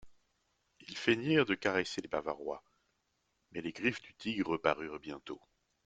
Ils 0.79 0.97
feignirent 0.97 1.45
de 1.45 1.53
caresser 1.53 2.01
les 2.01 2.07
Bavarois; 2.07 2.63
mais 3.51 3.61
les 3.61 3.71
griffes 3.71 4.01
du 4.01 4.15
tigre 4.15 4.49
reparurent 4.49 4.99
bientôt. 4.99 5.39